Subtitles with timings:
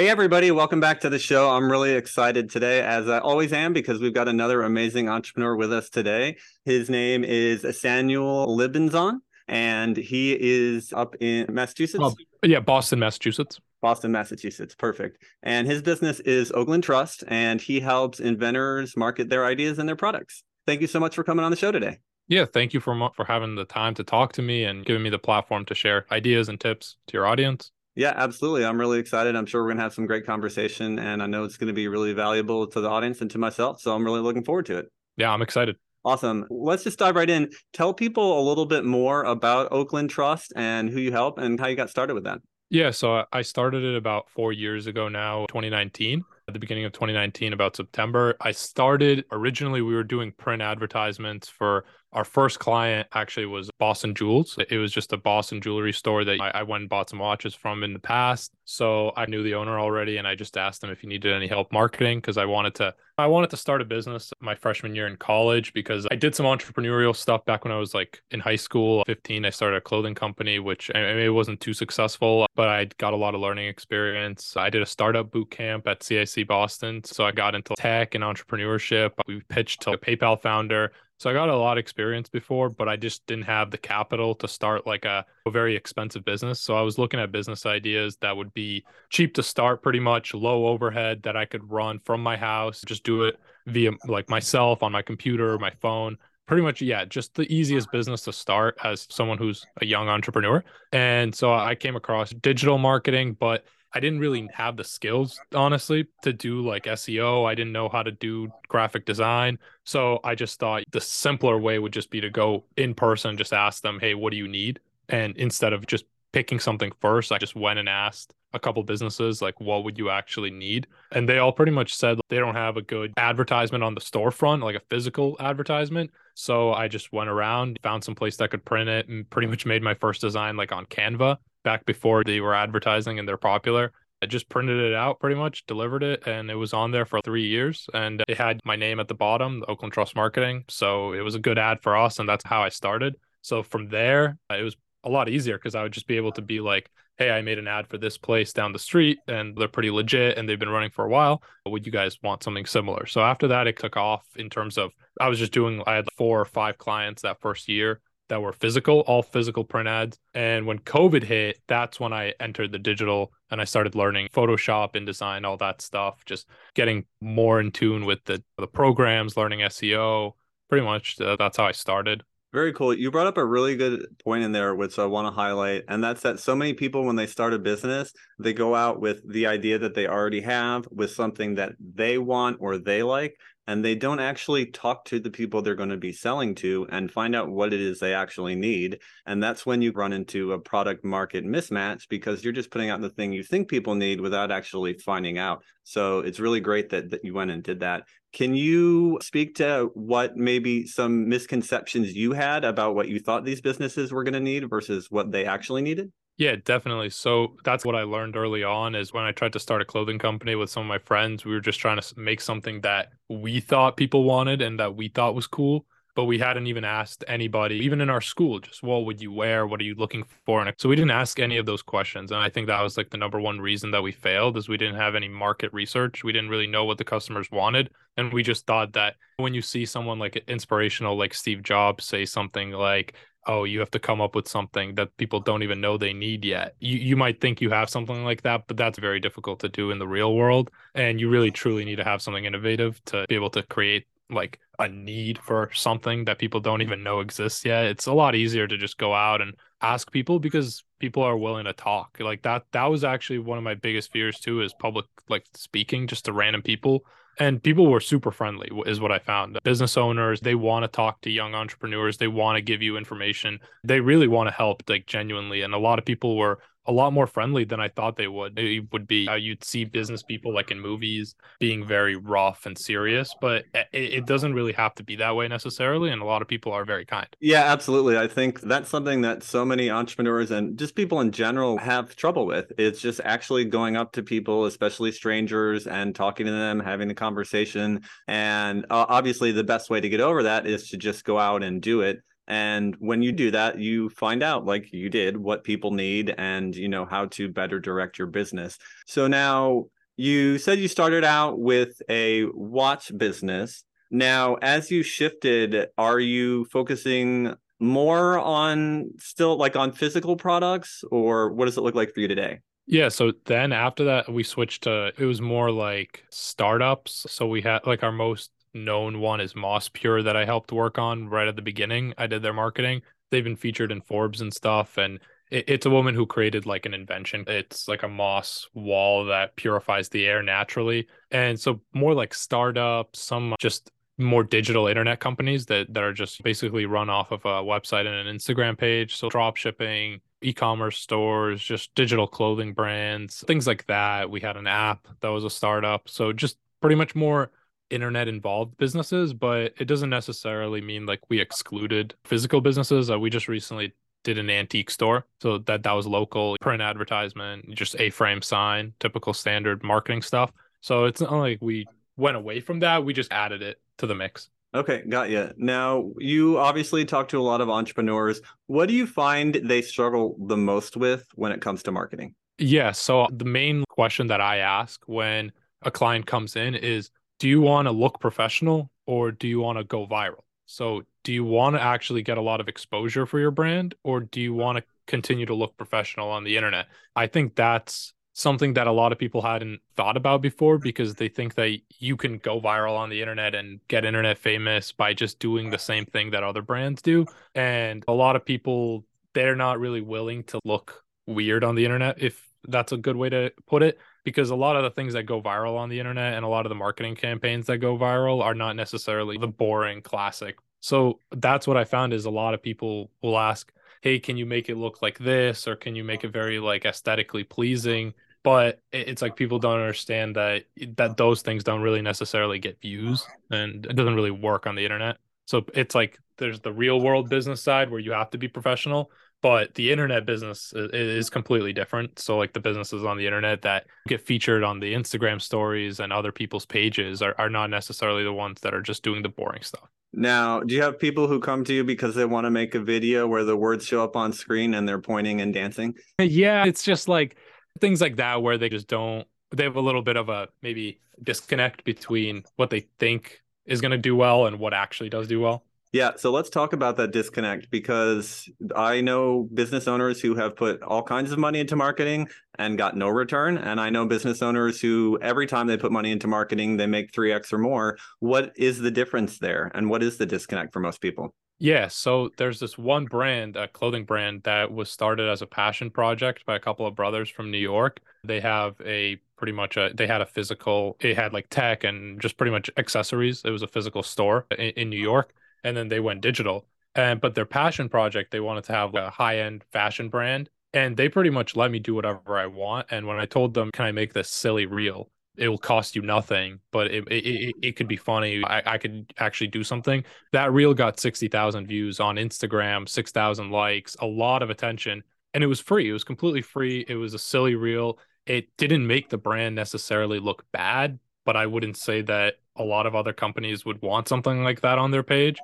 [0.00, 1.50] Hey, everybody, welcome back to the show.
[1.50, 5.74] I'm really excited today, as I always am, because we've got another amazing entrepreneur with
[5.74, 6.38] us today.
[6.64, 12.00] His name is Samuel Libenzon, and he is up in Massachusetts.
[12.00, 13.60] Well, yeah, Boston, Massachusetts.
[13.82, 14.74] Boston, Massachusetts.
[14.74, 15.22] Perfect.
[15.42, 19.96] And his business is Oakland Trust, and he helps inventors market their ideas and their
[19.96, 20.42] products.
[20.66, 21.98] Thank you so much for coming on the show today.
[22.26, 25.10] Yeah, thank you for for having the time to talk to me and giving me
[25.10, 27.70] the platform to share ideas and tips to your audience.
[28.00, 28.64] Yeah, absolutely.
[28.64, 29.36] I'm really excited.
[29.36, 31.74] I'm sure we're going to have some great conversation, and I know it's going to
[31.74, 33.82] be really valuable to the audience and to myself.
[33.82, 34.90] So I'm really looking forward to it.
[35.18, 35.76] Yeah, I'm excited.
[36.02, 36.46] Awesome.
[36.48, 37.50] Let's just dive right in.
[37.74, 41.66] Tell people a little bit more about Oakland Trust and who you help and how
[41.66, 42.40] you got started with that.
[42.70, 46.90] Yeah, so I started it about four years ago now, 2019 at the beginning of
[46.90, 53.06] 2019 about september i started originally we were doing print advertisements for our first client
[53.12, 54.58] actually was Boston Jewels.
[54.68, 57.84] It was just a Boston jewelry store that I, went and bought some watches from
[57.84, 58.52] in the past.
[58.64, 61.46] So I knew the owner already, and I just asked him if he needed any
[61.46, 62.94] help marketing because I wanted to.
[63.18, 66.46] I wanted to start a business my freshman year in college because I did some
[66.46, 69.04] entrepreneurial stuff back when I was like in high school.
[69.06, 72.86] 15, I started a clothing company, which I mean, it wasn't too successful, but I
[72.98, 74.56] got a lot of learning experience.
[74.56, 78.24] I did a startup boot camp at CIC Boston, so I got into tech and
[78.24, 79.12] entrepreneurship.
[79.26, 82.88] We pitched to a PayPal founder so I got a lot of experience before, but
[82.88, 86.62] I just didn't have the capital to start like a, a, very expensive business.
[86.62, 90.32] So I was looking at business ideas that would be cheap to start, pretty much
[90.32, 94.82] low overhead that I could run from my house, just do it via like myself
[94.82, 96.16] on my computer, my phone.
[96.46, 100.64] Pretty much, yeah, just the easiest business to start as someone who's a young entrepreneur.
[100.90, 106.06] And so I came across digital marketing, but I didn't really have the skills, honestly,
[106.22, 107.48] to do like SEO.
[107.48, 109.58] I didn't know how to do graphic design.
[109.84, 113.52] So I just thought the simpler way would just be to go in person, just
[113.52, 114.80] ask them, hey, what do you need?
[115.08, 119.42] And instead of just picking something first, I just went and asked a couple businesses,
[119.42, 120.86] like, what would you actually need?
[121.12, 124.62] And they all pretty much said they don't have a good advertisement on the storefront,
[124.62, 126.10] like a physical advertisement.
[126.34, 129.66] So I just went around, found some place that could print it, and pretty much
[129.66, 133.92] made my first design like on Canva back before they were advertising and they're popular.
[134.22, 137.20] I just printed it out pretty much, delivered it, and it was on there for
[137.22, 137.88] three years.
[137.94, 140.64] And it had my name at the bottom, Oakland Trust Marketing.
[140.68, 142.18] So it was a good ad for us.
[142.18, 143.16] And that's how I started.
[143.42, 146.32] So from there, uh, it was a lot easier because I would just be able
[146.32, 149.56] to be like, hey, I made an ad for this place down the street and
[149.56, 151.42] they're pretty legit and they've been running for a while.
[151.66, 153.06] Would you guys want something similar?
[153.06, 156.08] So after that, it took off in terms of I was just doing, I had
[156.16, 160.18] four or five clients that first year that were physical, all physical print ads.
[160.34, 164.94] And when COVID hit, that's when I entered the digital and I started learning Photoshop,
[164.94, 170.32] InDesign, all that stuff, just getting more in tune with the, the programs, learning SEO.
[170.68, 172.22] Pretty much uh, that's how I started.
[172.52, 172.92] Very cool.
[172.94, 175.84] You brought up a really good point in there, which I want to highlight.
[175.86, 179.22] And that's that so many people, when they start a business, they go out with
[179.28, 183.36] the idea that they already have, with something that they want or they like
[183.70, 187.08] and they don't actually talk to the people they're going to be selling to and
[187.08, 188.98] find out what it is they actually need.
[189.26, 193.00] And that's when you run into a product market mismatch because you're just putting out
[193.00, 195.62] the thing you think people need without actually finding out.
[195.84, 198.08] So it's really great that, that you went and did that.
[198.32, 203.60] Can you speak to what maybe some misconceptions you had about what you thought these
[203.60, 206.10] businesses were going to need versus what they actually needed?
[206.40, 207.10] Yeah, definitely.
[207.10, 210.18] So that's what I learned early on is when I tried to start a clothing
[210.18, 213.60] company with some of my friends, we were just trying to make something that we
[213.60, 215.84] thought people wanted and that we thought was cool,
[216.16, 219.66] but we hadn't even asked anybody, even in our school, just what would you wear?
[219.66, 220.62] What are you looking for?
[220.62, 222.32] And so we didn't ask any of those questions.
[222.32, 224.78] And I think that was like the number one reason that we failed is we
[224.78, 226.24] didn't have any market research.
[226.24, 227.90] We didn't really know what the customers wanted.
[228.16, 232.24] And we just thought that when you see someone like inspirational, like Steve Jobs say
[232.24, 233.14] something like,
[233.46, 236.44] oh, you have to come up with something that people don't even know they need
[236.44, 236.74] yet.
[236.80, 239.90] You you might think you have something like that, but that's very difficult to do
[239.90, 240.70] in the real world.
[240.94, 244.60] And you really truly need to have something innovative to be able to create like
[244.78, 247.86] a need for something that people don't even know exists yet.
[247.86, 251.64] It's a lot easier to just go out and ask people because people are willing
[251.64, 252.18] to talk.
[252.20, 256.06] Like that that was actually one of my biggest fears too is public like speaking
[256.06, 257.04] just to random people.
[257.38, 259.58] And people were super friendly is what i found.
[259.64, 262.18] Business owners they want to talk to young entrepreneurs.
[262.18, 263.58] They want to give you information.
[263.82, 265.62] They really want to help like genuinely.
[265.62, 268.58] And a lot of people were a lot more friendly than I thought they would.
[268.58, 272.76] It would be uh, you'd see business people like in movies being very rough and
[272.76, 276.10] serious, but it, it, doesn't really have to be that way necessarily.
[276.10, 277.26] And a lot of people are very kind.
[277.40, 278.16] Yeah, absolutely.
[278.16, 282.46] I think that's something that so many entrepreneurs and just people in general have trouble
[282.46, 282.72] with.
[282.78, 287.14] It's just actually going up to people, especially strangers, and talking to them, having a
[287.14, 288.02] conversation.
[288.26, 291.62] And uh, obviously, the best way to get over that is to just go out
[291.62, 295.62] and do it and when you do that you find out like you did what
[295.62, 298.76] people need and you know how to better direct your business
[299.06, 299.84] so now
[300.16, 306.64] you said you started out with a watch business now as you shifted are you
[306.66, 312.20] focusing more on still like on physical products or what does it look like for
[312.20, 313.08] you today yeah.
[313.08, 317.24] So then after that, we switched to it was more like startups.
[317.30, 320.98] So we had like our most known one is Moss Pure that I helped work
[320.98, 322.14] on right at the beginning.
[322.18, 323.02] I did their marketing.
[323.30, 324.98] They've been featured in Forbes and stuff.
[324.98, 325.20] And
[325.50, 327.44] it, it's a woman who created like an invention.
[327.46, 331.08] It's like a moss wall that purifies the air naturally.
[331.30, 336.42] And so more like startups, some just more digital internet companies that, that are just
[336.42, 339.16] basically run off of a website and an Instagram page.
[339.16, 344.30] So drop shipping, e-commerce stores, just digital clothing brands, things like that.
[344.30, 346.08] We had an app that was a startup.
[346.08, 347.50] So just pretty much more
[347.90, 353.10] internet involved businesses, but it doesn't necessarily mean like we excluded physical businesses.
[353.10, 357.74] Uh, we just recently did an antique store, so that that was local print advertisement,
[357.74, 360.52] just a frame sign, typical standard marketing stuff.
[360.80, 364.14] So it's not like we went away from that; we just added it to the
[364.14, 364.48] mix.
[364.72, 365.50] Okay, got you.
[365.56, 368.40] Now, you obviously talk to a lot of entrepreneurs.
[368.68, 372.34] What do you find they struggle the most with when it comes to marketing?
[372.58, 375.50] Yeah, so the main question that I ask when
[375.82, 377.10] a client comes in is
[377.40, 380.44] do you want to look professional or do you want to go viral?
[380.66, 384.20] So, do you want to actually get a lot of exposure for your brand or
[384.20, 386.86] do you want to continue to look professional on the internet?
[387.16, 391.28] I think that's something that a lot of people hadn't thought about before because they
[391.28, 395.38] think that you can go viral on the internet and get internet famous by just
[395.40, 397.26] doing the same thing that other brands do.
[397.54, 399.04] And a lot of people,
[399.34, 403.28] they're not really willing to look weird on the internet, if that's a good way
[403.28, 406.34] to put it because a lot of the things that go viral on the internet
[406.34, 410.02] and a lot of the marketing campaigns that go viral are not necessarily the boring
[410.02, 410.56] classic.
[410.80, 414.46] So that's what I found is a lot of people will ask, "Hey, can you
[414.46, 418.80] make it look like this or can you make it very like aesthetically pleasing?" But
[418.92, 420.64] it's like people don't understand that
[420.96, 424.84] that those things don't really necessarily get views and it doesn't really work on the
[424.84, 425.18] internet.
[425.50, 429.10] So it's like there's the real world business side where you have to be professional,
[429.42, 432.20] but the internet business is completely different.
[432.20, 436.12] So like the businesses on the internet that get featured on the instagram stories and
[436.12, 439.62] other people's pages are, are not necessarily the ones that are just doing the boring
[439.62, 439.88] stuff.
[440.12, 442.80] Now do you have people who come to you because they want to make a
[442.80, 445.96] video where the words show up on screen and they're pointing and dancing?
[446.20, 447.38] Yeah it's just like
[447.80, 451.00] things like that where they just don't they have a little bit of a maybe
[451.24, 455.40] disconnect between what they think is going to do well and what actually does do
[455.40, 460.54] well yeah, so let's talk about that disconnect because I know business owners who have
[460.54, 463.58] put all kinds of money into marketing and got no return.
[463.58, 467.10] And I know business owners who, every time they put money into marketing, they make
[467.10, 467.98] 3x or more.
[468.20, 469.72] What is the difference there?
[469.74, 471.34] And what is the disconnect for most people?
[471.62, 475.90] Yeah, so there's this one brand, a clothing brand that was started as a passion
[475.90, 478.00] project by a couple of brothers from New York.
[478.24, 482.18] They have a pretty much a, they had a physical, it had like tech and
[482.20, 483.42] just pretty much accessories.
[483.44, 486.66] It was a physical store in, in New York and then they went digital.
[486.94, 490.96] And but their passion project, they wanted to have a high end fashion brand, and
[490.96, 492.88] they pretty much let me do whatever I want.
[492.90, 496.02] And when I told them, "Can I make this silly reel?" It will cost you
[496.02, 498.42] nothing, but it it, it, it could be funny.
[498.44, 500.04] I, I could actually do something.
[500.32, 505.02] That reel got sixty thousand views on Instagram, six thousand likes, a lot of attention,
[505.32, 505.88] and it was free.
[505.88, 506.84] It was completely free.
[506.88, 507.98] It was a silly reel.
[508.26, 512.86] It didn't make the brand necessarily look bad, but I wouldn't say that a lot
[512.86, 515.38] of other companies would want something like that on their page.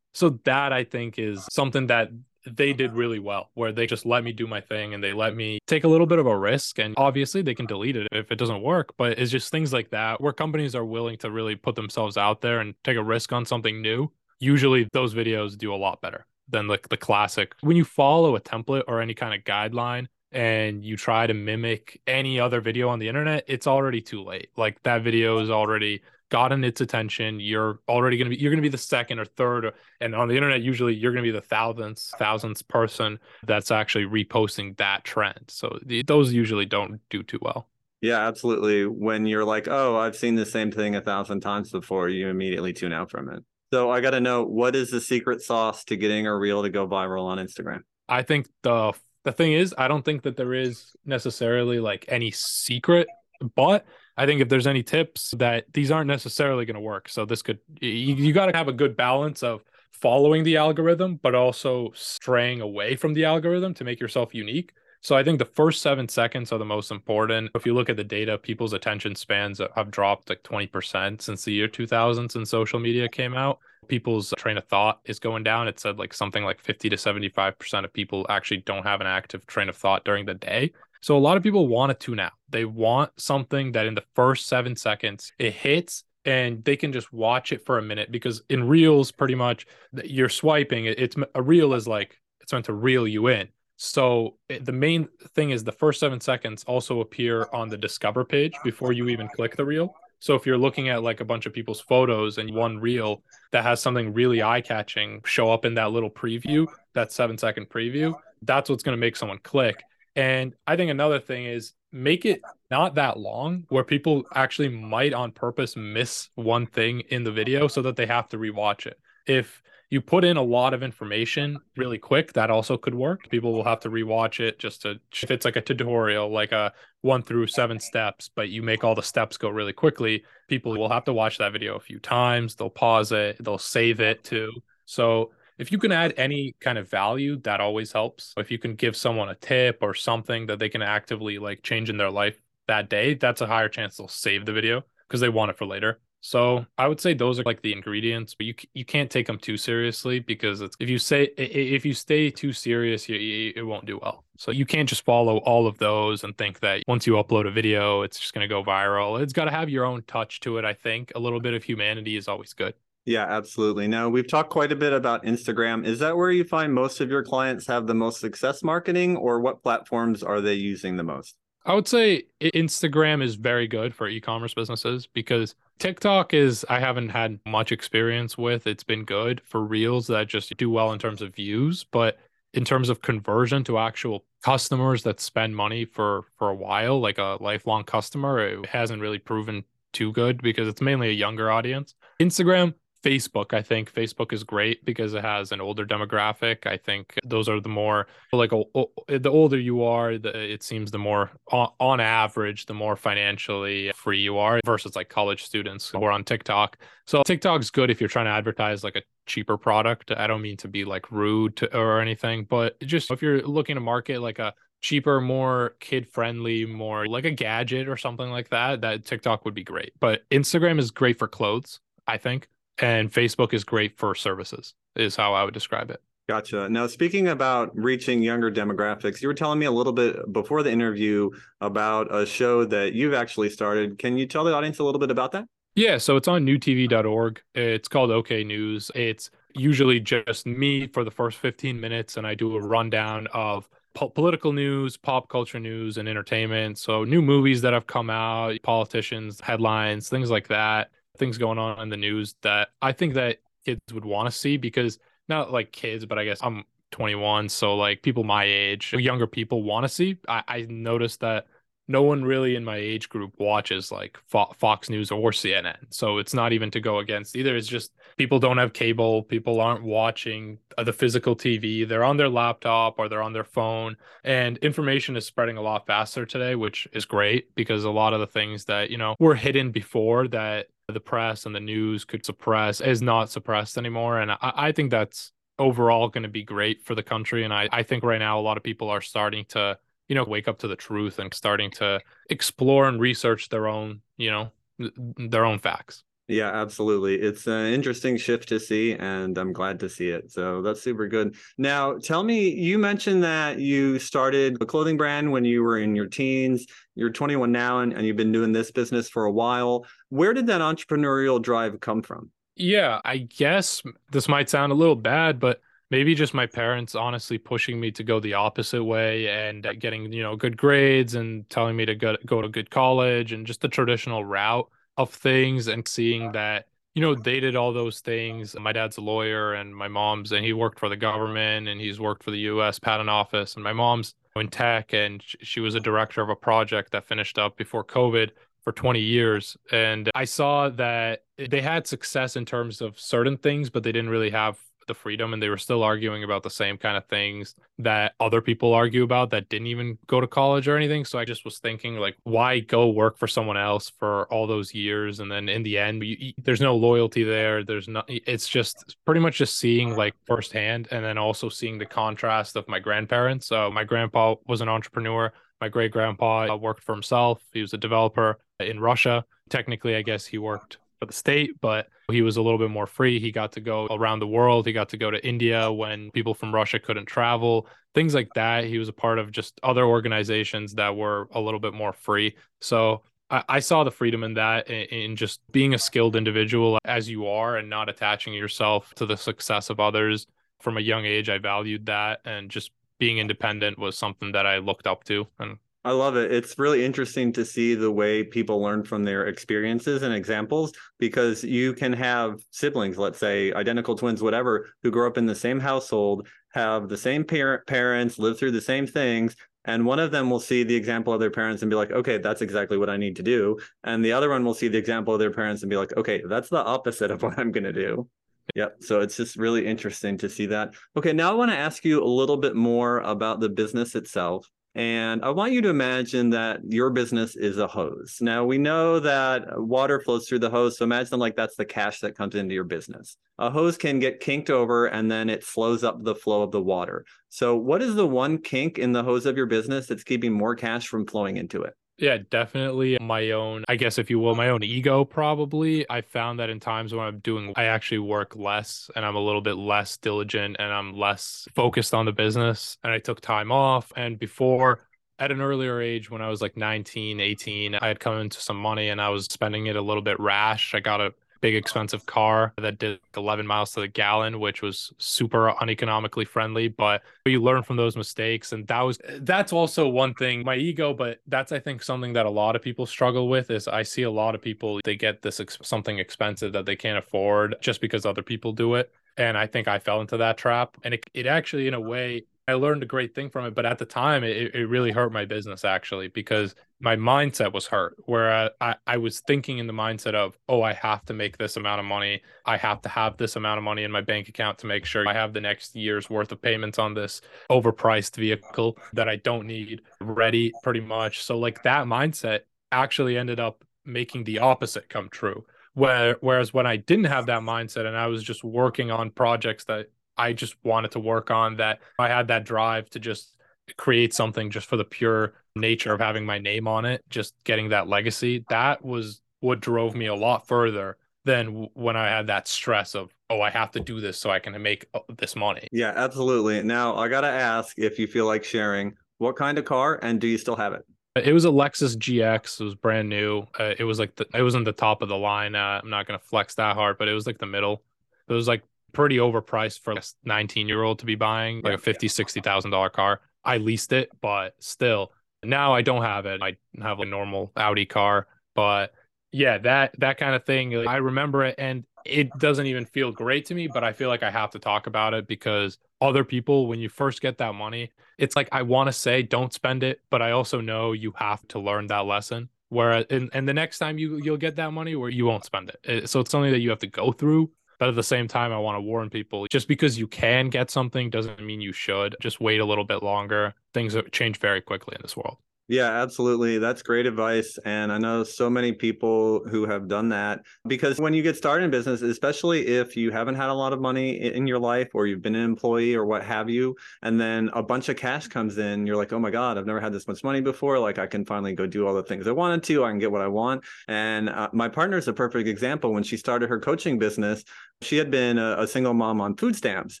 [0.12, 2.08] So that I think is something that
[2.44, 5.34] they did really well, where they just let me do my thing and they let
[5.34, 6.78] me take a little bit of a risk.
[6.78, 8.94] And obviously, they can delete it if it doesn't work.
[8.96, 12.40] But it's just things like that where companies are willing to really put themselves out
[12.40, 14.10] there and take a risk on something new.
[14.40, 17.54] Usually, those videos do a lot better than like the classic.
[17.60, 22.00] When you follow a template or any kind of guideline, and you try to mimic
[22.06, 24.48] any other video on the internet, it's already too late.
[24.56, 27.38] Like that video is already gotten its attention.
[27.38, 30.14] You're already going to be you're going to be the second or third, or, and
[30.14, 34.74] on the internet usually you're going to be the thousandth thousandth person that's actually reposting
[34.78, 35.44] that trend.
[35.48, 37.68] So the, those usually don't do too well.
[38.00, 38.86] Yeah, absolutely.
[38.86, 42.72] When you're like, oh, I've seen the same thing a thousand times before, you immediately
[42.72, 43.44] tune out from it.
[43.70, 46.70] So I got to know what is the secret sauce to getting a reel to
[46.70, 47.82] go viral on Instagram?
[48.08, 52.30] I think the the thing is, I don't think that there is necessarily like any
[52.30, 53.06] secret,
[53.54, 53.84] but
[54.16, 57.08] I think if there's any tips that these aren't necessarily going to work.
[57.08, 61.18] So this could you, you got to have a good balance of following the algorithm,
[61.22, 64.72] but also straying away from the algorithm to make yourself unique.
[65.00, 67.50] So I think the first seven seconds are the most important.
[67.56, 71.52] If you look at the data, people's attention spans have dropped like 20% since the
[71.52, 73.58] year 2000 since social media came out.
[73.88, 75.66] People's train of thought is going down.
[75.66, 79.44] It said like something like 50 to 75% of people actually don't have an active
[79.46, 80.72] train of thought during the day.
[81.02, 82.32] So a lot of people want to tune out.
[82.48, 87.12] They want something that in the first seven seconds it hits and they can just
[87.12, 89.66] watch it for a minute because in reels, pretty much
[90.04, 90.86] you're swiping.
[90.86, 93.48] It's a reel is like it's meant to reel you in.
[93.76, 98.24] So eh, the main thing is the first seven seconds also appear on the discover
[98.24, 99.96] page before you even click the reel.
[100.20, 103.64] So if you're looking at like a bunch of people's photos and one reel that
[103.64, 108.14] has something really eye catching show up in that little preview, that seven second preview,
[108.42, 109.82] that's what's going to make someone click.
[110.14, 112.40] And I think another thing is make it
[112.70, 117.68] not that long where people actually might on purpose miss one thing in the video
[117.68, 118.98] so that they have to rewatch it.
[119.26, 123.28] If you put in a lot of information really quick that also could work.
[123.28, 126.72] People will have to rewatch it just to if it's like a tutorial like a
[127.02, 130.88] one through seven steps but you make all the steps go really quickly people will
[130.88, 132.54] have to watch that video a few times.
[132.54, 133.36] They'll pause it.
[133.44, 134.50] They'll save it too.
[134.86, 138.74] So if you can add any kind of value that always helps if you can
[138.74, 142.40] give someone a tip or something that they can actively like change in their life
[142.68, 145.66] that day that's a higher chance they'll save the video because they want it for
[145.66, 149.26] later so I would say those are like the ingredients, but you you can't take
[149.26, 153.86] them too seriously because if you say if you stay too serious, you, it won't
[153.86, 154.24] do well.
[154.38, 157.50] So you can't just follow all of those and think that once you upload a
[157.50, 159.20] video, it's just going to go viral.
[159.20, 160.64] It's got to have your own touch to it.
[160.64, 162.74] I think a little bit of humanity is always good.
[163.04, 163.88] Yeah, absolutely.
[163.88, 165.84] Now, we've talked quite a bit about Instagram.
[165.84, 169.40] Is that where you find most of your clients have the most success marketing, or
[169.40, 171.36] what platforms are they using the most?
[171.64, 177.10] I would say Instagram is very good for e-commerce businesses because TikTok is I haven't
[177.10, 178.66] had much experience with.
[178.66, 182.18] It's been good for reels that just do well in terms of views, but
[182.54, 187.18] in terms of conversion to actual customers that spend money for for a while, like
[187.18, 191.94] a lifelong customer, it hasn't really proven too good because it's mainly a younger audience.
[192.20, 196.66] Instagram Facebook, I think Facebook is great because it has an older demographic.
[196.66, 200.98] I think those are the more like the older you are, the, it seems the
[200.98, 206.02] more on, on average, the more financially free you are versus like college students who
[206.04, 206.78] are on TikTok.
[207.06, 210.12] So TikTok's good if you're trying to advertise like a cheaper product.
[210.12, 213.74] I don't mean to be like rude to, or anything, but just if you're looking
[213.74, 218.50] to market like a cheaper, more kid friendly, more like a gadget or something like
[218.50, 219.92] that, that TikTok would be great.
[219.98, 222.48] But Instagram is great for clothes, I think
[222.82, 226.02] and Facebook is great for services, is how I would describe it.
[226.28, 226.68] Gotcha.
[226.68, 230.70] Now, speaking about reaching younger demographics, you were telling me a little bit before the
[230.70, 233.98] interview about a show that you've actually started.
[233.98, 235.46] Can you tell the audience a little bit about that?
[235.74, 237.40] Yeah, so it's on newtv.org.
[237.54, 238.90] It's called OK News.
[238.94, 243.68] It's usually just me for the first 15 minutes, and I do a rundown of
[243.94, 246.78] po- political news, pop culture news, and entertainment.
[246.78, 251.80] So, new movies that have come out, politicians, headlines, things like that things going on
[251.80, 255.72] in the news that I think that kids would want to see because not like
[255.72, 259.88] kids, but I guess I'm 21, so like people my age, younger people want to
[259.88, 260.18] see.
[260.28, 261.46] I, I noticed that
[261.88, 265.76] no one really in my age group watches like Fo- Fox News or CNN.
[265.90, 267.56] So it's not even to go against either.
[267.56, 269.22] It's just people don't have cable.
[269.22, 271.86] People aren't watching the physical TV.
[271.86, 273.96] They're on their laptop or they're on their phone.
[274.22, 278.20] And information is spreading a lot faster today, which is great because a lot of
[278.20, 282.24] the things that, you know, were hidden before that the press and the news could
[282.24, 284.20] suppress is not suppressed anymore.
[284.20, 287.44] And I, I think that's overall going to be great for the country.
[287.44, 290.24] And I, I think right now a lot of people are starting to, you know,
[290.24, 294.52] wake up to the truth and starting to explore and research their own, you know,
[294.78, 296.04] their own facts.
[296.32, 297.16] Yeah, absolutely.
[297.16, 300.32] It's an interesting shift to see, and I'm glad to see it.
[300.32, 301.36] So that's super good.
[301.58, 305.94] Now, tell me, you mentioned that you started a clothing brand when you were in
[305.94, 306.64] your teens.
[306.94, 309.84] You're 21 now, and, and you've been doing this business for a while.
[310.08, 312.30] Where did that entrepreneurial drive come from?
[312.56, 315.60] Yeah, I guess this might sound a little bad, but
[315.90, 320.22] maybe just my parents honestly pushing me to go the opposite way and getting you
[320.22, 323.68] know good grades and telling me to go, go to good college and just the
[323.68, 328.54] traditional route of things and seeing that you know, they did all those things.
[328.58, 331.98] My dad's a lawyer and my mom's, and he worked for the government and he's
[331.98, 333.54] worked for the US patent office.
[333.54, 337.38] And my mom's in tech and she was a director of a project that finished
[337.38, 338.30] up before COVID
[338.62, 339.56] for 20 years.
[339.70, 344.10] And I saw that they had success in terms of certain things, but they didn't
[344.10, 347.54] really have the freedom and they were still arguing about the same kind of things
[347.78, 351.04] that other people argue about that didn't even go to college or anything.
[351.04, 354.74] So i just was thinking like why go work for someone else for all those
[354.74, 355.20] years?
[355.20, 357.64] And then in the end you, there's no loyalty there.
[357.64, 361.86] There's not it's just pretty much just seeing like firsthand and then also seeing the
[361.86, 363.46] contrast of my grandparents.
[363.46, 365.32] So my grandpa was an entrepreneur.
[365.60, 367.40] My great grandpa worked for himself.
[367.52, 369.24] He was a developer in russia.
[369.48, 372.86] Technically i guess he worked for the state, but he was a little bit more
[372.86, 373.18] free.
[373.18, 374.66] He got to go around the world.
[374.66, 378.66] He got to go to India when people from Russia couldn't travel, things like that.
[378.66, 382.36] He was a part of just other organizations that were a little bit more free.
[382.60, 386.78] So I, I saw the freedom in that, in, in just being a skilled individual
[386.84, 390.28] as you are and not attaching yourself to the success of others.
[390.60, 394.58] From a young age, I valued that and just being independent was something that I
[394.58, 396.30] looked up to and I love it.
[396.30, 401.42] It's really interesting to see the way people learn from their experiences and examples because
[401.42, 405.58] you can have siblings, let's say identical twins, whatever, who grow up in the same
[405.58, 409.34] household, have the same parent parents, live through the same things,
[409.64, 412.18] and one of them will see the example of their parents and be like, okay,
[412.18, 413.58] that's exactly what I need to do.
[413.84, 416.22] And the other one will see the example of their parents and be like, okay,
[416.28, 418.08] that's the opposite of what I'm going to do.
[418.56, 418.78] Yep.
[418.80, 420.74] So it's just really interesting to see that.
[420.96, 421.12] Okay.
[421.12, 424.48] Now I want to ask you a little bit more about the business itself.
[424.74, 428.18] And I want you to imagine that your business is a hose.
[428.22, 430.78] Now we know that water flows through the hose.
[430.78, 433.16] So imagine like that's the cash that comes into your business.
[433.38, 436.62] A hose can get kinked over and then it slows up the flow of the
[436.62, 437.04] water.
[437.28, 440.54] So what is the one kink in the hose of your business that's keeping more
[440.54, 441.74] cash from flowing into it?
[441.98, 445.88] Yeah, definitely my own, I guess, if you will, my own ego, probably.
[445.88, 449.20] I found that in times when I'm doing, I actually work less and I'm a
[449.20, 452.76] little bit less diligent and I'm less focused on the business.
[452.82, 453.92] And I took time off.
[453.94, 454.80] And before,
[455.18, 458.56] at an earlier age, when I was like 19, 18, I had come into some
[458.56, 460.74] money and I was spending it a little bit rash.
[460.74, 464.92] I got a big expensive car that did 11 miles to the gallon which was
[464.98, 470.14] super uneconomically friendly but you learn from those mistakes and that was that's also one
[470.14, 473.50] thing my ego but that's i think something that a lot of people struggle with
[473.50, 476.76] is i see a lot of people they get this ex- something expensive that they
[476.76, 480.38] can't afford just because other people do it and i think i fell into that
[480.38, 483.54] trap and it, it actually in a way I learned a great thing from it,
[483.54, 487.66] but at the time, it, it really hurt my business actually because my mindset was
[487.66, 487.94] hurt.
[488.06, 491.56] Where I, I was thinking in the mindset of, oh, I have to make this
[491.56, 492.20] amount of money.
[492.44, 495.06] I have to have this amount of money in my bank account to make sure
[495.06, 499.46] I have the next year's worth of payments on this overpriced vehicle that I don't
[499.46, 501.22] need ready pretty much.
[501.22, 502.40] So, like that mindset
[502.72, 505.44] actually ended up making the opposite come true.
[505.74, 509.64] Where, whereas when I didn't have that mindset and I was just working on projects
[509.64, 511.80] that I just wanted to work on that.
[511.98, 513.36] I had that drive to just
[513.76, 517.70] create something just for the pure nature of having my name on it, just getting
[517.70, 518.44] that legacy.
[518.48, 523.14] That was what drove me a lot further than when I had that stress of,
[523.30, 525.68] oh, I have to do this so I can make uh, this money.
[525.70, 526.62] Yeah, absolutely.
[526.62, 530.20] Now, I got to ask if you feel like sharing what kind of car and
[530.20, 530.84] do you still have it?
[531.14, 532.60] It was a Lexus GX.
[532.60, 533.44] It was brand new.
[533.58, 535.54] Uh, it was like the, it wasn't the top of the line.
[535.54, 537.82] Uh, I'm not gonna flex that hard, but it was like the middle.
[538.28, 541.78] It was like pretty overpriced for a 19 year old to be buying like a
[541.78, 543.20] 50 60 thousand dollar car.
[543.44, 545.12] I leased it but still
[545.44, 546.40] now i don't have it.
[546.42, 548.92] I have a normal audi car but
[549.32, 553.46] yeah that that kind of thing i remember it and it doesn't even feel great
[553.46, 556.66] to me but i feel like i have to talk about it because other people
[556.66, 560.00] when you first get that money it's like i want to say don't spend it
[560.10, 562.48] but i also know you have to learn that lesson.
[562.68, 565.72] Where and, and the next time you you'll get that money where you won't spend
[565.84, 567.50] it so it's something that you have to go through
[567.82, 570.70] but at the same time, I want to warn people just because you can get
[570.70, 572.14] something doesn't mean you should.
[572.20, 573.54] Just wait a little bit longer.
[573.74, 575.38] Things change very quickly in this world.
[575.68, 576.58] Yeah, absolutely.
[576.58, 577.56] That's great advice.
[577.64, 581.64] And I know so many people who have done that because when you get started
[581.64, 585.06] in business, especially if you haven't had a lot of money in your life or
[585.06, 588.58] you've been an employee or what have you, and then a bunch of cash comes
[588.58, 590.78] in, you're like, oh my God, I've never had this much money before.
[590.78, 592.84] Like I can finally go do all the things I wanted to.
[592.84, 593.64] I can get what I want.
[593.88, 595.92] And uh, my partner is a perfect example.
[595.92, 597.44] When she started her coaching business,
[597.80, 600.00] she had been a, a single mom on food stamps.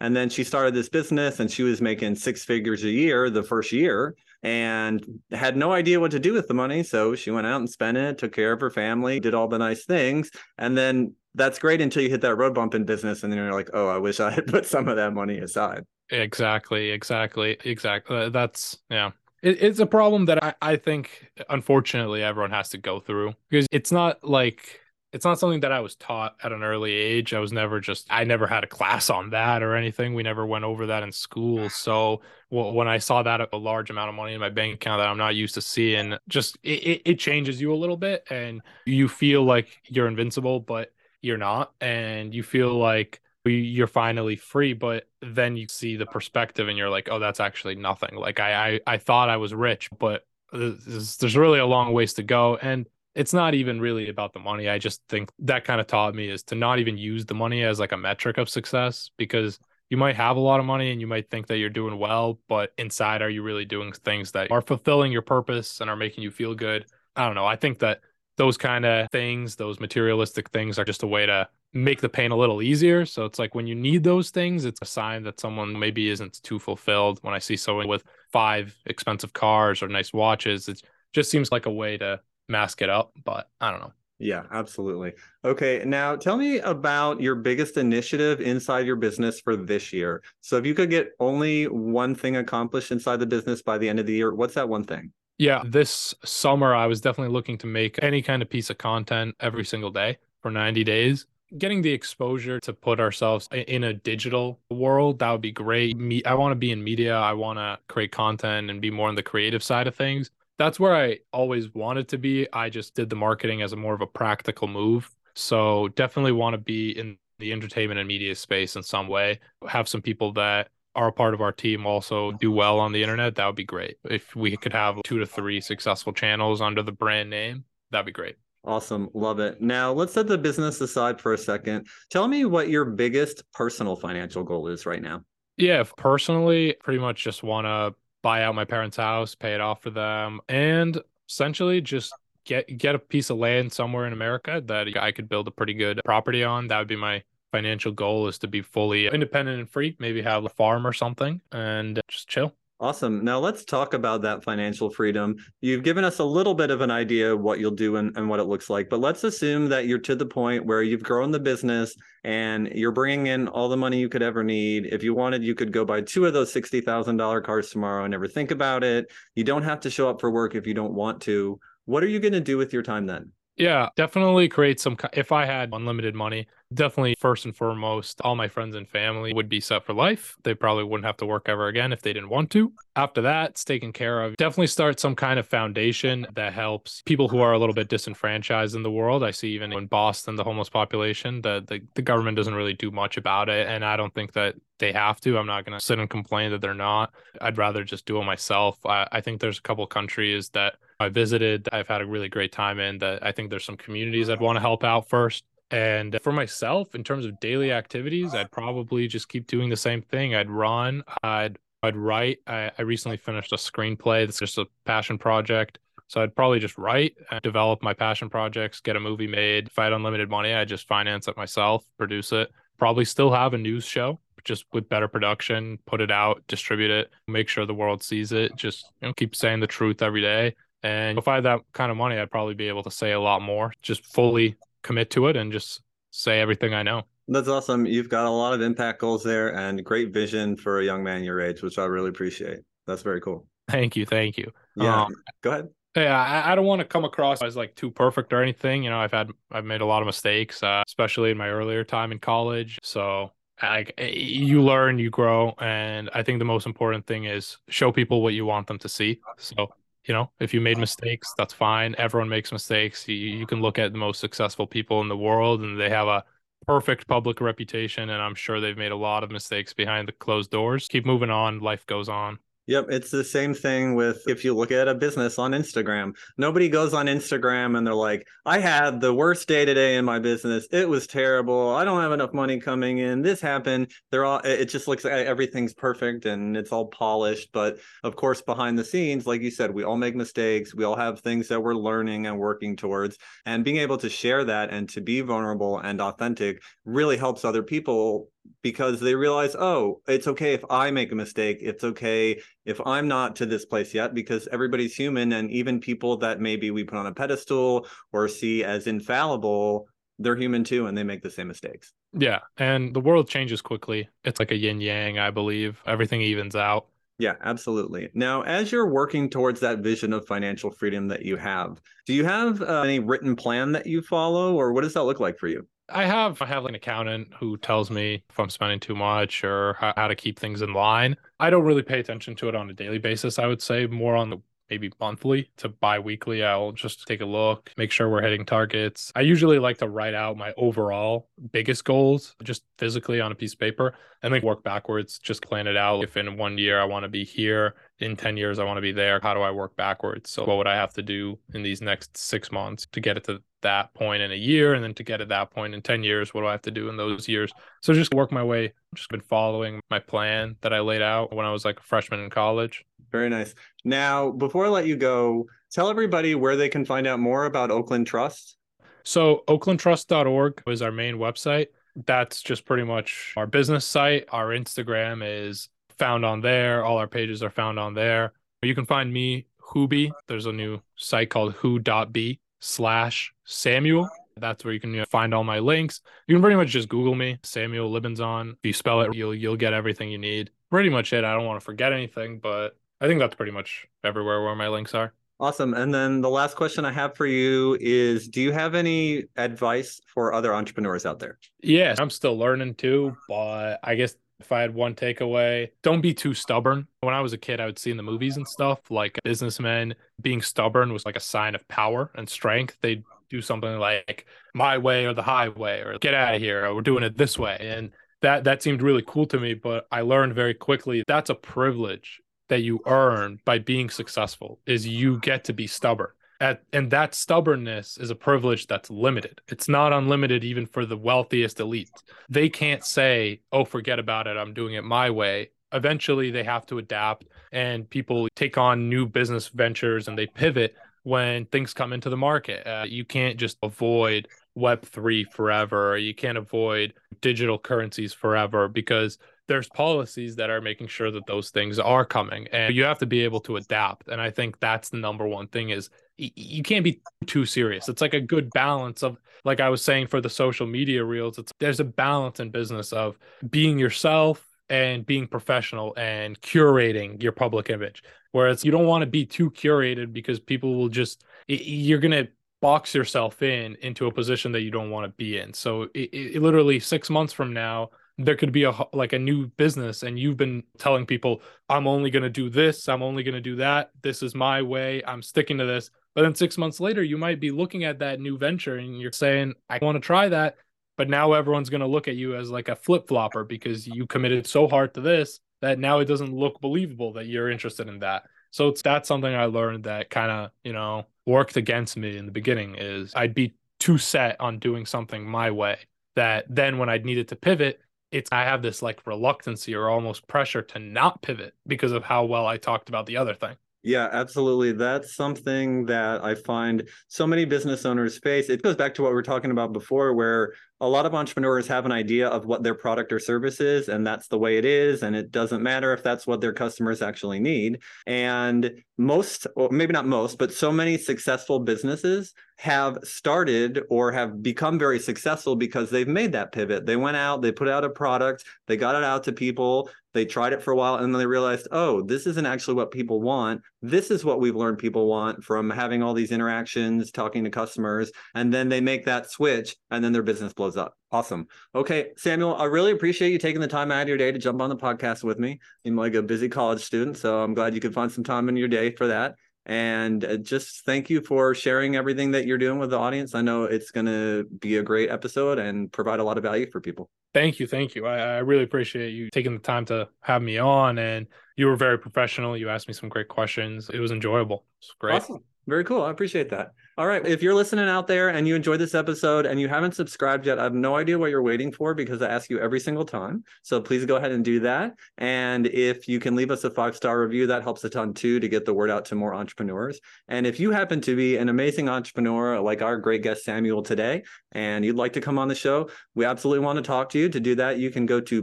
[0.00, 3.42] And then she started this business and she was making six figures a year the
[3.42, 6.82] first year and had no idea what to do with the money.
[6.82, 9.58] So she went out and spent it, took care of her family, did all the
[9.58, 10.30] nice things.
[10.58, 13.22] And then that's great until you hit that road bump in business.
[13.22, 15.84] And then you're like, oh, I wish I had put some of that money aside.
[16.10, 16.90] Exactly.
[16.90, 17.56] Exactly.
[17.64, 18.16] Exactly.
[18.16, 19.10] Uh, that's, yeah.
[19.42, 23.66] it, it's a problem that I, I think unfortunately everyone has to go through because
[23.70, 24.80] it's not like
[25.12, 27.34] it's not something that I was taught at an early age.
[27.34, 30.14] I was never just, I never had a class on that or anything.
[30.14, 31.66] We never went over that in school.
[31.66, 31.72] Mm.
[31.72, 32.20] So
[32.50, 35.08] well, when I saw that a large amount of money in my bank account that
[35.08, 39.08] I'm not used to seeing, just it, it changes you a little bit and you
[39.08, 40.92] feel like you're invincible, but
[41.22, 41.72] you're not.
[41.80, 46.90] And you feel like you're finally free, but then you see the perspective and you're
[46.90, 48.14] like, oh, that's actually nothing.
[48.14, 51.92] Like I, I, I thought I was rich, but uh, there's, there's really a long
[51.92, 52.56] ways to go.
[52.56, 54.68] And it's not even really about the money.
[54.68, 57.64] I just think that kind of taught me is to not even use the money
[57.64, 61.00] as like a metric of success because you might have a lot of money and
[61.00, 64.50] you might think that you're doing well, but inside, are you really doing things that
[64.52, 66.86] are fulfilling your purpose and are making you feel good?
[67.16, 67.46] I don't know.
[67.46, 68.00] I think that
[68.36, 72.30] those kind of things, those materialistic things, are just a way to make the pain
[72.30, 73.04] a little easier.
[73.04, 76.40] So it's like when you need those things, it's a sign that someone maybe isn't
[76.44, 77.18] too fulfilled.
[77.22, 80.80] When I see someone with five expensive cars or nice watches, it
[81.12, 83.92] just seems like a way to mask it up, but I don't know.
[84.20, 85.14] Yeah, absolutely.
[85.46, 90.22] Okay, now tell me about your biggest initiative inside your business for this year.
[90.42, 93.98] So, if you could get only one thing accomplished inside the business by the end
[93.98, 95.10] of the year, what's that one thing?
[95.38, 99.34] Yeah, this summer I was definitely looking to make any kind of piece of content
[99.40, 101.24] every single day for 90 days.
[101.56, 105.96] Getting the exposure to put ourselves in a digital world, that would be great.
[105.96, 107.16] Me, I want to be in media.
[107.16, 110.30] I want to create content and be more on the creative side of things
[110.60, 112.46] that's where I always wanted to be.
[112.52, 115.10] I just did the marketing as a more of a practical move.
[115.34, 119.40] So definitely want to be in the entertainment and media space in some way.
[119.66, 123.02] Have some people that are a part of our team also do well on the
[123.02, 123.36] internet.
[123.36, 123.96] That would be great.
[124.04, 128.12] If we could have two to three successful channels under the brand name, that'd be
[128.12, 128.36] great.
[128.62, 129.08] Awesome.
[129.14, 129.62] Love it.
[129.62, 131.86] Now, let's set the business aside for a second.
[132.10, 135.22] Tell me what your biggest personal financial goal is right now.
[135.56, 139.82] Yeah, personally, pretty much just want to buy out my parents' house, pay it off
[139.82, 142.12] for them, and essentially just
[142.44, 145.74] get get a piece of land somewhere in America that I could build a pretty
[145.74, 146.68] good property on.
[146.68, 150.44] That would be my financial goal is to be fully independent and free, maybe have
[150.44, 152.54] a farm or something and just chill.
[152.80, 153.22] Awesome.
[153.22, 155.36] Now let's talk about that financial freedom.
[155.60, 158.26] You've given us a little bit of an idea of what you'll do and, and
[158.26, 161.30] what it looks like, but let's assume that you're to the point where you've grown
[161.30, 164.86] the business and you're bringing in all the money you could ever need.
[164.86, 168.26] If you wanted, you could go buy two of those $60,000 cars tomorrow and never
[168.26, 169.12] think about it.
[169.34, 171.60] You don't have to show up for work if you don't want to.
[171.84, 173.30] What are you going to do with your time then?
[173.58, 174.96] Yeah, definitely create some.
[175.12, 179.48] If I had unlimited money, definitely first and foremost, all my friends and family would
[179.48, 180.36] be set for life.
[180.44, 182.72] They probably wouldn't have to work ever again if they didn't want to.
[182.96, 184.36] After that, it's taken care of.
[184.36, 188.74] Definitely start some kind of foundation that helps people who are a little bit disenfranchised
[188.74, 189.24] in the world.
[189.24, 192.90] I see even in Boston, the homeless population, the, the, the government doesn't really do
[192.90, 193.68] much about it.
[193.68, 195.38] And I don't think that they have to.
[195.38, 197.14] I'm not going to sit and complain that they're not.
[197.40, 198.78] I'd rather just do it myself.
[198.86, 202.52] I, I think there's a couple countries that I visited, I've had a really great
[202.52, 205.44] time in that I think there's some communities I'd want to help out first.
[205.70, 210.02] And for myself, in terms of daily activities, I'd probably just keep doing the same
[210.02, 210.34] thing.
[210.34, 212.38] I'd run, I'd I'd write.
[212.46, 215.78] I, I recently finished a screenplay that's just a passion project.
[216.08, 219.68] So I'd probably just write, uh, develop my passion projects, get a movie made.
[219.68, 222.50] If I had unlimited money, I'd just finance it myself, produce it.
[222.78, 227.10] Probably still have a news show, just with better production, put it out, distribute it,
[227.28, 228.56] make sure the world sees it.
[228.56, 230.56] Just you know, keep saying the truth every day.
[230.82, 233.20] And if I had that kind of money, I'd probably be able to say a
[233.20, 237.02] lot more, just fully commit to it and just say everything I know.
[237.28, 237.86] That's awesome.
[237.86, 241.22] You've got a lot of impact goals there and great vision for a young man
[241.22, 242.58] your age, which I really appreciate.
[242.86, 243.46] That's very cool.
[243.68, 244.04] Thank you.
[244.04, 244.50] Thank you.
[244.74, 245.04] Yeah.
[245.04, 245.68] Um, Go ahead.
[245.96, 248.84] Yeah, I, I, don't want to come across as like too perfect or anything.
[248.84, 251.82] You know, I've had I've made a lot of mistakes, uh, especially in my earlier
[251.82, 252.78] time in college.
[252.82, 257.90] So like you learn, you grow, and I think the most important thing is show
[257.90, 259.20] people what you want them to see.
[259.36, 259.70] So
[260.10, 261.94] you know, if you made mistakes, that's fine.
[261.96, 263.06] Everyone makes mistakes.
[263.06, 266.08] You, you can look at the most successful people in the world and they have
[266.08, 266.24] a
[266.66, 268.10] perfect public reputation.
[268.10, 270.88] And I'm sure they've made a lot of mistakes behind the closed doors.
[270.88, 271.60] Keep moving on.
[271.60, 272.40] Life goes on.
[272.70, 276.14] Yep, it's the same thing with if you look at a business on Instagram.
[276.38, 280.20] Nobody goes on Instagram and they're like, "I had the worst day today in my
[280.20, 280.68] business.
[280.70, 281.70] It was terrible.
[281.70, 283.22] I don't have enough money coming in.
[283.22, 287.78] This happened." They're all it just looks like everything's perfect and it's all polished, but
[288.04, 290.72] of course behind the scenes, like you said, we all make mistakes.
[290.72, 294.44] We all have things that we're learning and working towards, and being able to share
[294.44, 298.28] that and to be vulnerable and authentic really helps other people
[298.62, 301.58] because they realize, oh, it's okay if I make a mistake.
[301.60, 305.32] It's okay if I'm not to this place yet because everybody's human.
[305.32, 309.86] And even people that maybe we put on a pedestal or see as infallible,
[310.18, 311.92] they're human too and they make the same mistakes.
[312.12, 312.40] Yeah.
[312.58, 314.08] And the world changes quickly.
[314.24, 315.80] It's like a yin yang, I believe.
[315.86, 316.86] Everything evens out.
[317.20, 318.08] Yeah, absolutely.
[318.14, 322.24] Now, as you're working towards that vision of financial freedom that you have, do you
[322.24, 325.46] have uh, any written plan that you follow, or what does that look like for
[325.46, 325.68] you?
[325.92, 329.74] I have I have an accountant who tells me if I'm spending too much or
[329.74, 331.16] how, how to keep things in line.
[331.38, 333.38] I don't really pay attention to it on a daily basis.
[333.38, 334.38] I would say more on the
[334.70, 339.20] maybe monthly to bi-weekly i'll just take a look make sure we're hitting targets i
[339.20, 343.58] usually like to write out my overall biggest goals just physically on a piece of
[343.58, 347.02] paper and then work backwards just plan it out if in one year i want
[347.02, 349.74] to be here in 10 years i want to be there how do i work
[349.76, 353.16] backwards so what would i have to do in these next six months to get
[353.16, 355.82] it to that point in a year and then to get at that point in
[355.82, 357.52] 10 years what do i have to do in those years?
[357.82, 361.46] So just work my way just been following my plan that i laid out when
[361.46, 362.84] i was like a freshman in college.
[363.10, 363.54] Very nice.
[363.84, 367.70] Now before i let you go tell everybody where they can find out more about
[367.70, 368.56] oakland trust.
[369.04, 371.68] So oaklandtrust.org is our main website.
[372.06, 374.26] That's just pretty much our business site.
[374.30, 375.68] Our instagram is
[375.98, 376.84] found on there.
[376.84, 378.32] All our pages are found on there.
[378.62, 380.10] You can find me Hubi.
[380.26, 384.08] There's a new site called who.be slash Samuel.
[384.36, 386.00] That's where you can you know, find all my links.
[386.26, 388.52] You can pretty much just Google me, Samuel Libenzon.
[388.52, 390.50] If you spell it, you'll you'll get everything you need.
[390.70, 391.24] Pretty much it.
[391.24, 394.68] I don't want to forget anything, but I think that's pretty much everywhere where my
[394.68, 395.12] links are.
[395.40, 395.72] Awesome.
[395.72, 400.00] And then the last question I have for you is Do you have any advice
[400.06, 401.38] for other entrepreneurs out there?
[401.62, 406.14] Yes, I'm still learning too, but I guess if I had one takeaway, don't be
[406.14, 406.86] too stubborn.
[407.00, 409.94] When I was a kid, I would see in the movies and stuff like businessmen
[410.20, 412.78] being stubborn was like a sign of power and strength.
[412.80, 416.74] They'd do something like my way or the highway or get out of here or
[416.74, 417.56] we're doing it this way.
[417.60, 421.34] And that that seemed really cool to me, but I learned very quickly that's a
[421.34, 426.90] privilege that you earn by being successful is you get to be stubborn at, and
[426.90, 429.40] that stubbornness is a privilege that's limited.
[429.48, 431.90] It's not unlimited even for the wealthiest elite.
[432.28, 434.36] They can't say, "Oh, forget about it.
[434.36, 439.06] I'm doing it my way." Eventually, they have to adapt, and people take on new
[439.06, 442.66] business ventures and they pivot when things come into the market.
[442.66, 445.96] Uh, you can't just avoid Web3 forever.
[445.96, 449.18] You can't avoid digital currencies forever because
[449.50, 453.06] there's policies that are making sure that those things are coming and you have to
[453.06, 456.84] be able to adapt and i think that's the number one thing is you can't
[456.84, 457.88] be too serious.
[457.88, 461.38] It's like a good balance of like i was saying for the social media reels
[461.38, 467.32] it's there's a balance in business of being yourself and being professional and curating your
[467.32, 471.98] public image whereas you don't want to be too curated because people will just you're
[471.98, 475.52] going to box yourself in into a position that you don't want to be in.
[475.54, 477.90] So it, it, literally six months from now
[478.24, 482.10] there could be a like a new business and you've been telling people i'm only
[482.10, 485.22] going to do this i'm only going to do that this is my way i'm
[485.22, 485.90] sticking to this.
[486.14, 489.12] But then 6 months later you might be looking at that new venture and you're
[489.12, 490.56] saying i want to try that
[490.96, 494.46] but now everyone's going to look at you as like a flip-flopper because you committed
[494.46, 498.24] so hard to this that now it doesn't look believable that you're interested in that.
[498.50, 502.26] So it's that's something i learned that kind of you know worked against me in
[502.26, 505.78] the beginning is i'd be too set on doing something my way
[506.16, 507.80] that then when i needed to pivot
[508.12, 512.24] it's I have this like reluctancy or almost pressure to not pivot because of how
[512.24, 513.56] well I talked about the other thing.
[513.82, 514.72] Yeah, absolutely.
[514.72, 518.50] That's something that I find so many business owners face.
[518.50, 521.66] It goes back to what we are talking about before, where a lot of entrepreneurs
[521.68, 524.64] have an idea of what their product or service is, and that's the way it
[524.64, 525.02] is.
[525.02, 527.80] And it doesn't matter if that's what their customers actually need.
[528.06, 534.42] And most, or maybe not most, but so many successful businesses have started or have
[534.42, 536.84] become very successful because they've made that pivot.
[536.84, 540.26] They went out, they put out a product, they got it out to people, they
[540.26, 543.22] tried it for a while, and then they realized, oh, this isn't actually what people
[543.22, 543.62] want.
[543.80, 548.10] This is what we've learned people want from having all these interactions, talking to customers.
[548.34, 550.94] And then they make that switch, and then their business blows up.
[551.12, 551.48] Awesome.
[551.74, 554.60] Okay, Samuel, I really appreciate you taking the time out of your day to jump
[554.60, 555.60] on the podcast with me.
[555.84, 558.56] I'm like a busy college student, so I'm glad you could find some time in
[558.56, 559.34] your day for that.
[559.66, 563.34] And uh, just thank you for sharing everything that you're doing with the audience.
[563.34, 566.70] I know it's going to be a great episode and provide a lot of value
[566.70, 567.10] for people.
[567.34, 567.66] Thank you.
[567.66, 568.06] Thank you.
[568.06, 570.98] I, I really appreciate you taking the time to have me on.
[570.98, 572.56] And you were very professional.
[572.56, 573.90] You asked me some great questions.
[573.92, 574.64] It was enjoyable.
[574.80, 575.16] It's great.
[575.16, 575.44] Awesome.
[575.68, 576.02] Very cool.
[576.02, 576.72] I appreciate that.
[576.98, 577.24] All right.
[577.26, 580.58] If you're listening out there and you enjoyed this episode and you haven't subscribed yet,
[580.58, 583.44] I have no idea what you're waiting for because I ask you every single time.
[583.62, 584.94] So please go ahead and do that.
[585.16, 588.40] And if you can leave us a five star review, that helps a ton too
[588.40, 590.00] to get the word out to more entrepreneurs.
[590.28, 594.24] And if you happen to be an amazing entrepreneur like our great guest Samuel today,
[594.52, 597.28] and you'd like to come on the show, we absolutely want to talk to you.
[597.30, 598.42] To do that, you can go to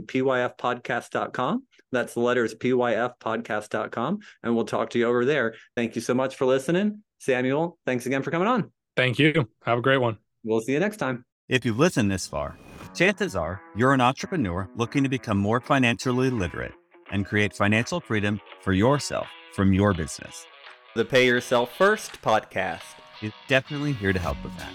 [0.00, 1.64] pyfpodcast.com.
[1.92, 5.54] That's the letters pyfpodcast.com, and we'll talk to you over there.
[5.76, 7.02] Thank you so much for listening.
[7.18, 8.70] Samuel, thanks again for coming on.
[8.96, 9.48] Thank you.
[9.64, 10.18] Have a great one.
[10.44, 11.24] We'll see you next time.
[11.48, 12.58] If you've listened this far,
[12.94, 16.72] chances are you're an entrepreneur looking to become more financially literate.
[17.10, 20.46] and create financial freedom for yourself from your business.
[20.94, 22.82] The Pay Yourself First podcast
[23.22, 24.72] is definitely here to help with that.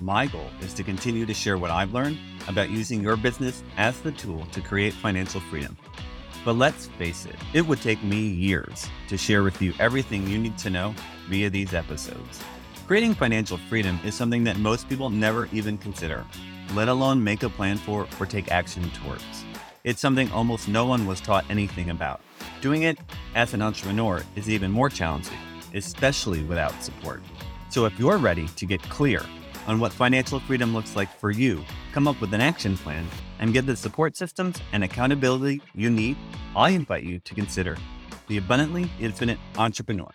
[0.00, 4.00] My goal is to continue to share what I've learned about using your business as
[4.00, 5.76] the tool to create financial freedom.
[6.48, 10.38] But let's face it, it would take me years to share with you everything you
[10.38, 10.94] need to know
[11.28, 12.42] via these episodes.
[12.86, 16.24] Creating financial freedom is something that most people never even consider,
[16.72, 19.44] let alone make a plan for or take action towards.
[19.84, 22.22] It's something almost no one was taught anything about.
[22.62, 22.96] Doing it
[23.34, 25.36] as an entrepreneur is even more challenging,
[25.74, 27.20] especially without support.
[27.68, 29.20] So if you're ready to get clear
[29.68, 33.06] on what financial freedom looks like for you, come up with an action plan,
[33.38, 36.16] and get the support systems and accountability you need,
[36.56, 37.76] I invite you to consider
[38.28, 40.10] the Abundantly Infinite Entrepreneur.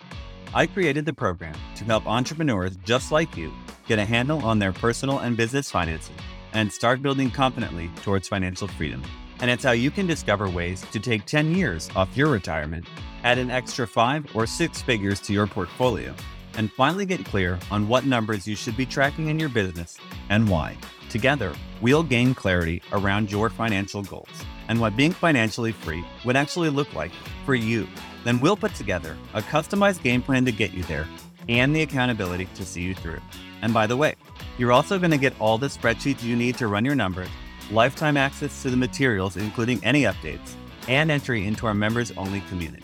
[0.55, 3.53] I created the program to help entrepreneurs just like you
[3.87, 6.15] get a handle on their personal and business finances
[6.53, 9.03] and start building confidently towards financial freedom.
[9.39, 12.85] And it's how you can discover ways to take 10 years off your retirement,
[13.23, 16.15] add an extra five or six figures to your portfolio,
[16.57, 19.97] and finally get clear on what numbers you should be tracking in your business
[20.29, 20.77] and why.
[21.09, 24.29] Together, we'll gain clarity around your financial goals
[24.67, 27.11] and what being financially free would actually look like
[27.45, 27.87] for you.
[28.23, 31.07] Then we'll put together a customized game plan to get you there
[31.49, 33.21] and the accountability to see you through.
[33.61, 34.15] And by the way,
[34.57, 37.29] you're also going to get all the spreadsheets you need to run your numbers,
[37.71, 40.53] lifetime access to the materials, including any updates,
[40.87, 42.83] and entry into our members only community.